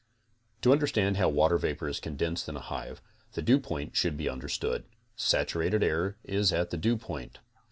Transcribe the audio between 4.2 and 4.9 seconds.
understood.